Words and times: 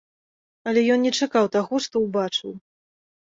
Але 0.69 0.81
ён 0.93 0.99
не 1.07 1.11
чакаў 1.25 1.45
таго, 1.55 1.81
што 1.87 1.95
ўбачыў. 2.05 2.51